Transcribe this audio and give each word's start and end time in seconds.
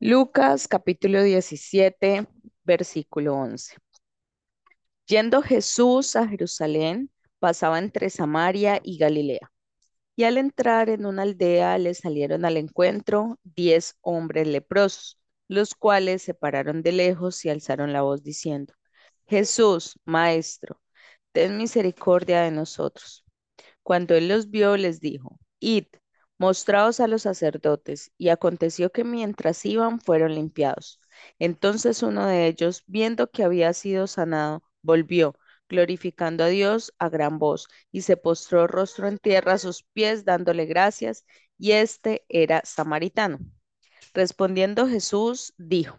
Lucas 0.00 0.68
capítulo 0.68 1.22
17, 1.22 2.26
versículo 2.64 3.34
11. 3.34 3.76
Yendo 5.06 5.42
Jesús 5.42 6.16
a 6.16 6.26
Jerusalén, 6.28 7.10
pasaba 7.38 7.78
entre 7.78 8.10
Samaria 8.10 8.80
y 8.82 8.98
Galilea. 8.98 9.52
Y 10.16 10.24
al 10.24 10.38
entrar 10.38 10.90
en 10.90 11.06
una 11.06 11.22
aldea 11.22 11.78
le 11.78 11.94
salieron 11.94 12.44
al 12.44 12.56
encuentro 12.56 13.38
diez 13.44 13.96
hombres 14.02 14.46
leprosos, 14.48 15.18
los 15.48 15.74
cuales 15.74 16.22
se 16.22 16.34
pararon 16.34 16.82
de 16.82 16.92
lejos 16.92 17.44
y 17.44 17.50
alzaron 17.50 17.92
la 17.92 18.02
voz 18.02 18.22
diciendo, 18.22 18.74
Jesús, 19.26 19.98
Maestro, 20.04 20.80
ten 21.32 21.56
misericordia 21.58 22.42
de 22.42 22.50
nosotros. 22.52 23.24
Cuando 23.82 24.14
él 24.14 24.28
los 24.28 24.50
vio, 24.50 24.76
les 24.76 25.00
dijo, 25.00 25.38
Id, 25.60 25.86
mostraos 26.38 27.00
a 27.00 27.06
los 27.06 27.22
sacerdotes. 27.22 28.12
Y 28.18 28.28
aconteció 28.28 28.90
que 28.90 29.04
mientras 29.04 29.64
iban, 29.64 30.00
fueron 30.00 30.34
limpiados. 30.34 31.00
Entonces 31.38 32.02
uno 32.02 32.26
de 32.26 32.46
ellos, 32.46 32.82
viendo 32.86 33.30
que 33.30 33.44
había 33.44 33.72
sido 33.72 34.06
sanado, 34.06 34.62
volvió, 34.82 35.36
glorificando 35.68 36.44
a 36.44 36.48
Dios 36.48 36.92
a 36.98 37.08
gran 37.08 37.38
voz, 37.38 37.68
y 37.90 38.02
se 38.02 38.16
postró 38.16 38.66
rostro 38.66 39.08
en 39.08 39.18
tierra 39.18 39.54
a 39.54 39.58
sus 39.58 39.82
pies, 39.82 40.24
dándole 40.24 40.66
gracias, 40.66 41.24
y 41.58 41.72
este 41.72 42.24
era 42.28 42.62
samaritano. 42.64 43.38
Respondiendo 44.14 44.86
Jesús, 44.88 45.54
dijo, 45.58 45.98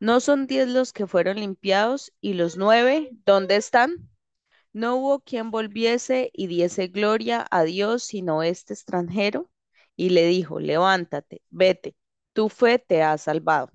¿no 0.00 0.20
son 0.20 0.46
diez 0.46 0.68
los 0.68 0.92
que 0.92 1.06
fueron 1.06 1.38
limpiados, 1.38 2.12
y 2.20 2.34
los 2.34 2.56
nueve, 2.56 3.10
¿dónde 3.26 3.56
están? 3.56 4.10
No 4.72 4.96
hubo 4.96 5.20
quien 5.20 5.50
volviese 5.50 6.30
y 6.32 6.48
diese 6.48 6.88
gloria 6.88 7.46
a 7.50 7.62
Dios 7.64 8.02
sino 8.04 8.42
este 8.42 8.74
extranjero. 8.74 9.50
Y 9.96 10.10
le 10.10 10.26
dijo, 10.26 10.60
levántate, 10.60 11.42
vete, 11.50 11.96
tu 12.32 12.48
fe 12.48 12.78
te 12.78 13.02
ha 13.02 13.18
salvado. 13.18 13.70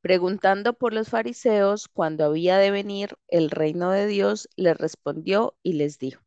Preguntando 0.00 0.74
por 0.74 0.92
los 0.92 1.08
fariseos 1.08 1.88
cuándo 1.88 2.24
había 2.24 2.58
de 2.58 2.70
venir 2.70 3.16
el 3.28 3.50
reino 3.50 3.90
de 3.90 4.06
Dios, 4.06 4.48
les 4.56 4.76
respondió 4.76 5.56
y 5.62 5.74
les 5.74 5.98
dijo, 5.98 6.22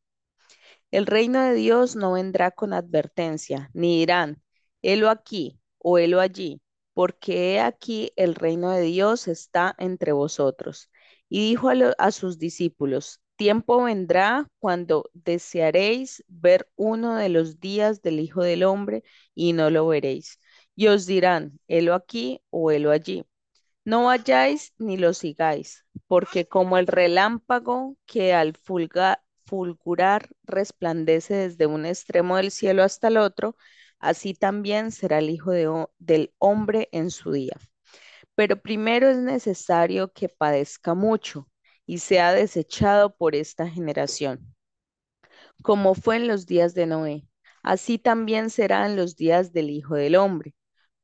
el 0.91 1.05
reino 1.05 1.41
de 1.41 1.53
Dios 1.53 1.95
no 1.95 2.13
vendrá 2.13 2.51
con 2.51 2.73
advertencia, 2.73 3.69
ni 3.73 3.99
dirán, 3.99 4.41
helo 4.81 5.09
aquí 5.09 5.59
o 5.77 5.97
helo 5.97 6.21
allí, 6.21 6.61
porque 6.93 7.55
he 7.55 7.59
aquí 7.59 8.11
el 8.15 8.35
reino 8.35 8.71
de 8.71 8.81
Dios 8.81 9.27
está 9.27 9.75
entre 9.77 10.11
vosotros. 10.13 10.89
Y 11.29 11.49
dijo 11.49 11.69
a 11.97 12.11
sus 12.11 12.39
discípulos, 12.39 13.21
tiempo 13.35 13.83
vendrá 13.83 14.47
cuando 14.59 15.09
desearéis 15.13 16.23
ver 16.27 16.69
uno 16.75 17.15
de 17.15 17.29
los 17.29 17.59
días 17.59 18.01
del 18.01 18.19
Hijo 18.19 18.43
del 18.43 18.63
Hombre 18.63 19.03
y 19.35 19.53
no 19.53 19.69
lo 19.69 19.87
veréis. 19.87 20.39
Y 20.75 20.87
os 20.87 21.05
dirán, 21.05 21.59
helo 21.67 21.93
aquí 21.95 22.41
o 22.49 22.71
helo 22.71 22.91
allí. 22.91 23.25
No 23.85 24.05
vayáis 24.05 24.73
ni 24.77 24.97
lo 24.97 25.13
sigáis, 25.13 25.85
porque 26.07 26.47
como 26.47 26.77
el 26.77 26.87
relámpago 26.87 27.97
que 28.05 28.33
al 28.33 28.53
fulga- 28.57 29.23
fulgurar 29.45 30.29
resplandece 30.43 31.35
desde 31.35 31.65
un 31.67 31.85
extremo 31.85 32.37
del 32.37 32.51
cielo 32.51 32.83
hasta 32.83 33.07
el 33.09 33.17
otro, 33.17 33.55
así 33.99 34.33
también 34.33 34.91
será 34.91 35.19
el 35.19 35.29
Hijo 35.29 35.51
del 35.99 36.33
Hombre 36.39 36.89
en 36.91 37.11
su 37.11 37.31
día. 37.31 37.57
Pero 38.35 38.61
primero 38.61 39.09
es 39.09 39.17
necesario 39.17 40.11
que 40.13 40.29
padezca 40.29 40.93
mucho 40.93 41.47
y 41.85 41.99
sea 41.99 42.33
desechado 42.33 43.15
por 43.15 43.35
esta 43.35 43.69
generación, 43.69 44.55
como 45.61 45.95
fue 45.95 46.17
en 46.17 46.27
los 46.27 46.45
días 46.45 46.73
de 46.73 46.85
Noé. 46.85 47.27
Así 47.63 47.97
también 47.97 48.49
será 48.49 48.85
en 48.85 48.95
los 48.95 49.15
días 49.15 49.51
del 49.53 49.69
Hijo 49.69 49.95
del 49.95 50.15
Hombre 50.15 50.53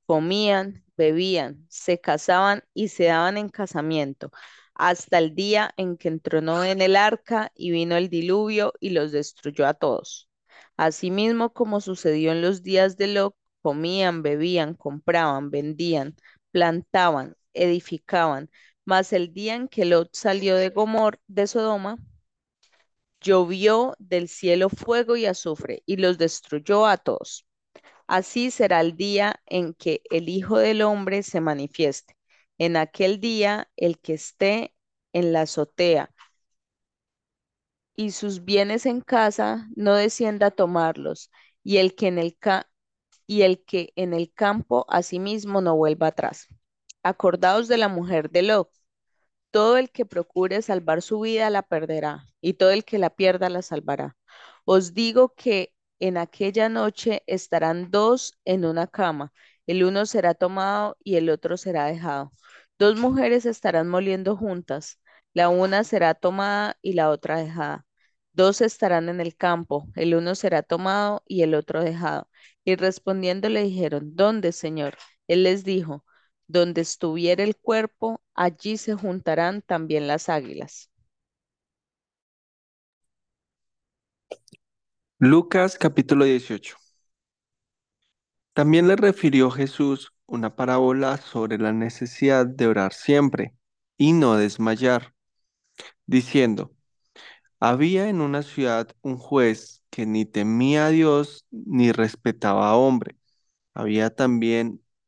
comían, 0.07 0.83
bebían, 0.97 1.65
se 1.69 2.01
casaban 2.01 2.63
y 2.73 2.89
se 2.89 3.05
daban 3.05 3.38
en 3.38 3.49
casamiento, 3.49 4.31
hasta 4.75 5.19
el 5.19 5.35
día 5.35 5.73
en 5.77 5.97
que 5.97 6.09
entró 6.09 6.41
Noé 6.41 6.72
en 6.72 6.81
el 6.81 6.97
arca 6.97 7.51
y 7.56 7.72
vino 7.72 7.95
el 7.97 8.09
diluvio 8.09 8.73
y 8.81 8.91
los 8.91 9.13
destruyó 9.13 9.67
a 9.67 9.73
todos. 9.73 10.29
Asimismo, 10.77 11.53
como 11.53 11.81
sucedió 11.81 12.31
en 12.33 12.41
los 12.41 12.63
días 12.63 12.97
de 12.97 13.07
Lot, 13.07 13.35
comían, 13.61 14.23
bebían, 14.23 14.73
compraban, 14.75 15.50
vendían, 15.51 16.16
plantaban, 16.51 17.35
edificaban, 17.53 18.50
mas 18.86 19.14
el 19.14 19.34
día 19.34 19.56
en 19.56 19.68
que 19.68 19.86
Lot 19.86 20.09
salió 20.16 20.56
de 20.56 20.69
Gomor, 20.69 21.19
de 21.28 21.47
Sodoma, 21.47 21.97
llovió 23.22 23.96
del 24.00 24.28
cielo 24.28 24.69
fuego 24.69 25.16
y 25.16 25.25
azufre 25.25 25.84
y 25.86 25.97
los 25.97 26.18
destruyó 26.18 26.86
a 26.88 26.97
todos. 26.97 27.46
Así 28.08 28.52
será 28.52 28.81
el 28.81 28.97
día 28.97 29.42
en 29.47 29.74
que 29.75 30.02
el 30.12 30.30
Hijo 30.30 30.59
del 30.59 30.81
Hombre 30.84 31.24
se 31.24 31.42
manifieste. 31.42 32.16
En 32.59 32.78
aquel 32.78 33.19
día, 33.22 33.69
el 33.78 34.00
que 34.00 34.16
esté 34.16 34.75
en 35.13 35.34
la 35.34 35.42
azotea 35.44 36.12
y 37.96 38.12
sus 38.12 38.44
bienes 38.46 38.86
en 38.86 39.00
casa, 39.02 39.68
no 39.75 39.96
descienda 39.96 40.48
a 40.48 40.52
tomarlos, 40.52 41.31
y 41.63 41.78
el 41.78 41.96
que 41.96 42.08
en 42.08 42.18
el, 42.19 42.38
ca- 42.38 42.69
y 43.28 43.44
el 43.44 43.63
que 43.66 43.94
en 43.96 44.13
el 44.13 44.34
campo 44.34 44.86
no 45.62 45.75
vuelva 45.78 46.08
atrás. 46.08 46.48
Acordaos 47.03 47.67
de 47.67 47.78
la 47.78 47.88
mujer 47.89 48.29
de 48.31 48.41
Lot. 48.44 48.69
Todo 49.51 49.78
el 49.78 49.91
que 49.91 50.06
procure 50.06 50.62
salvar 50.62 51.01
su 51.01 51.19
vida 51.22 51.50
la 51.50 51.63
perderá, 51.63 52.25
y 52.41 52.53
todo 52.53 52.72
el 52.72 52.85
que 52.85 52.97
la 53.00 53.09
pierda 53.12 53.50
la 53.50 53.62
salvará. 53.62 54.17
Os 54.66 54.94
digo 54.94 55.34
que 55.35 55.73
en 56.00 56.17
aquella 56.17 56.69
noche 56.69 57.23
estarán 57.28 57.91
dos 57.91 58.39
en 58.45 58.66
una 58.66 58.88
cama, 58.88 59.34
el 59.67 59.84
uno 59.84 60.06
será 60.06 60.34
tomado 60.34 60.97
y 61.03 61.16
el 61.17 61.29
otro 61.29 61.57
será 61.57 61.85
dejado. 61.85 62.31
Dos 62.79 62.97
mujeres 62.97 63.45
estarán 63.45 63.88
moliendo 63.89 64.35
juntas, 64.38 65.00
la 65.33 65.50
una 65.50 65.83
será 65.83 66.13
tomada 66.16 66.78
y 66.81 66.94
la 66.94 67.09
otra 67.09 67.38
dejada. 67.38 67.85
Dos 68.33 68.62
estarán 68.62 69.09
en 69.09 69.19
el 69.22 69.35
campo, 69.35 69.88
el 69.95 70.16
uno 70.16 70.35
será 70.35 70.63
tomado 70.63 71.23
y 71.28 71.44
el 71.44 71.53
otro 71.56 71.83
dejado. 71.83 72.29
Y 72.63 72.75
respondiendo 72.75 73.50
le 73.50 73.63
dijeron, 73.63 74.16
¿dónde, 74.16 74.51
Señor? 74.51 74.95
Él 75.28 75.44
les 75.44 75.63
dijo, 75.63 76.06
donde 76.51 76.81
estuviera 76.81 77.44
el 77.44 77.56
cuerpo, 77.56 78.22
allí 78.34 78.78
se 78.78 78.95
juntarán 78.95 79.62
también 79.62 80.07
las 80.07 80.29
águilas. 80.29 80.89
Lucas 85.19 85.78
capítulo 85.78 86.25
18. 86.25 86.75
También 88.53 88.88
le 88.88 88.95
refirió 88.95 89.50
Jesús 89.51 90.13
una 90.25 90.56
parábola 90.56 91.17
sobre 91.17 91.57
la 91.57 91.73
necesidad 91.73 92.45
de 92.45 92.68
orar 92.68 92.94
siempre 92.94 93.53
y 93.97 94.13
no 94.13 94.35
desmayar, 94.35 95.13
diciendo, 96.06 96.73
había 97.59 98.09
en 98.09 98.22
una 98.22 98.44
ciudad 98.44 98.89
un 99.01 99.18
juez 99.18 99.83
que 99.91 100.06
ni 100.06 100.25
temía 100.25 100.88
a 100.88 100.89
Dios 100.89 101.45
ni 101.51 101.91
respetaba 101.91 102.69
a 102.69 102.75
hombre. 102.75 103.18
Había 103.73 104.09
también 104.16 104.81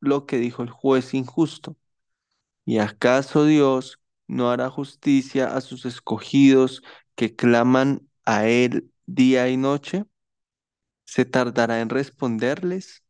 lo 0.00 0.26
que 0.26 0.38
dijo 0.38 0.62
el 0.62 0.70
juez 0.70 1.14
injusto. 1.14 1.76
¿Y 2.64 2.78
acaso 2.78 3.44
Dios 3.46 4.00
no 4.28 4.50
hará 4.50 4.70
justicia 4.70 5.56
a 5.56 5.60
sus 5.60 5.86
escogidos 5.86 6.82
que 7.16 7.36
claman 7.36 8.08
a 8.24 8.46
Él 8.48 8.92
día 9.06 9.48
y 9.48 9.56
noche? 9.56 10.04
¿Se 11.04 11.24
tardará 11.24 11.80
en 11.80 11.88
responderles? 11.90 13.04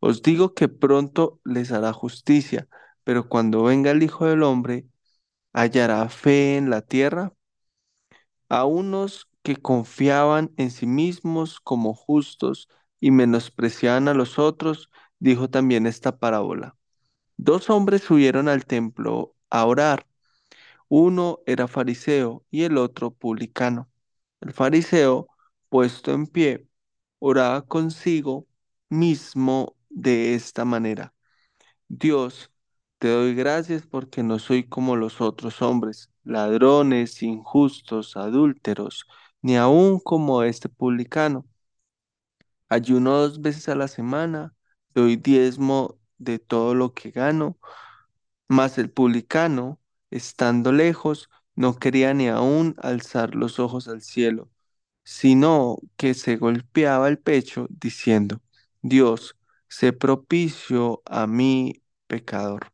Os 0.00 0.22
digo 0.22 0.54
que 0.54 0.68
pronto 0.68 1.40
les 1.44 1.72
hará 1.72 1.92
justicia, 1.92 2.68
pero 3.04 3.28
cuando 3.28 3.64
venga 3.64 3.90
el 3.92 4.02
Hijo 4.02 4.26
del 4.26 4.42
Hombre, 4.44 4.86
¿hallará 5.54 6.08
fe 6.10 6.56
en 6.58 6.70
la 6.70 6.82
tierra? 6.82 7.34
A 8.48 8.64
unos 8.66 9.28
que 9.42 9.56
confiaban 9.56 10.52
en 10.56 10.70
sí 10.70 10.86
mismos 10.86 11.60
como 11.60 11.94
justos 11.94 12.68
y 13.00 13.10
menospreciaban 13.12 14.08
a 14.08 14.14
los 14.14 14.38
otros, 14.38 14.90
dijo 15.20 15.50
también 15.50 15.86
esta 15.86 16.18
parábola. 16.18 16.76
Dos 17.38 17.70
hombres 17.70 18.02
subieron 18.02 18.48
al 18.48 18.66
templo 18.66 19.36
a 19.50 19.66
orar. 19.66 20.06
Uno 20.88 21.40
era 21.46 21.68
fariseo 21.68 22.44
y 22.50 22.64
el 22.64 22.78
otro 22.78 23.10
publicano. 23.12 23.90
El 24.40 24.52
fariseo, 24.52 25.28
puesto 25.68 26.12
en 26.12 26.26
pie, 26.26 26.66
oraba 27.18 27.62
consigo 27.66 28.46
mismo 28.90 29.76
de 29.90 30.34
esta 30.34 30.64
manera. 30.64 31.14
Dios, 31.88 32.50
Te 32.98 33.08
doy 33.10 33.34
gracias 33.34 33.86
porque 33.86 34.22
no 34.22 34.38
soy 34.40 34.64
como 34.68 34.96
los 34.96 35.20
otros 35.22 35.62
hombres, 35.62 36.10
ladrones, 36.24 37.22
injustos, 37.22 38.16
adúlteros, 38.16 39.06
ni 39.42 39.56
aun 39.56 40.00
como 40.00 40.42
este 40.44 40.68
publicano. 40.70 41.46
Ayuno 42.68 43.18
dos 43.18 43.40
veces 43.42 43.68
a 43.68 43.74
la 43.74 43.88
semana, 43.88 44.54
doy 44.94 45.16
diezmo 45.16 45.98
de 46.18 46.38
todo 46.38 46.74
lo 46.74 46.94
que 46.94 47.10
gano, 47.10 47.58
mas 48.48 48.78
el 48.78 48.90
publicano, 48.90 49.80
estando 50.10 50.72
lejos, 50.72 51.30
no 51.54 51.78
quería 51.78 52.14
ni 52.14 52.28
aun 52.28 52.74
alzar 52.82 53.34
los 53.34 53.58
ojos 53.60 53.88
al 53.88 54.02
cielo, 54.02 54.50
sino 55.04 55.78
que 55.96 56.14
se 56.14 56.36
golpeaba 56.36 57.08
el 57.08 57.18
pecho 57.18 57.66
diciendo, 57.70 58.42
Dios, 58.82 59.36
sé 59.68 59.92
propicio 59.92 61.02
a 61.06 61.26
mí, 61.26 61.82
pecador. 62.08 62.72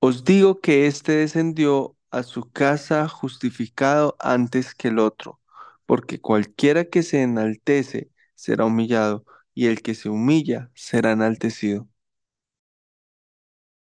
Os 0.00 0.24
digo 0.24 0.60
que 0.60 0.86
éste 0.86 1.12
descendió 1.12 1.96
a 2.10 2.22
su 2.22 2.50
casa 2.52 3.08
justificado 3.08 4.16
antes 4.20 4.74
que 4.74 4.88
el 4.88 4.98
otro, 4.98 5.40
porque 5.86 6.20
cualquiera 6.20 6.84
que 6.84 7.02
se 7.02 7.22
enaltece 7.22 8.10
será 8.34 8.64
humillado, 8.66 9.24
y 9.58 9.66
el 9.66 9.82
que 9.82 9.96
se 9.96 10.08
humilla 10.08 10.70
será 10.76 11.10
enaltecido. 11.10 11.88